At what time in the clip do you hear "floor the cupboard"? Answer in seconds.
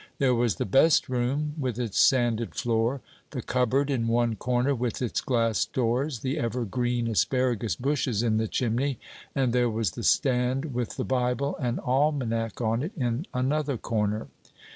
2.55-3.91